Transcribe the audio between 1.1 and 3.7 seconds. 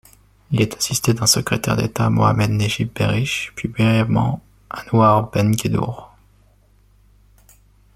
d'un secrétaire d'État, Mohamed Nejib Berriche puis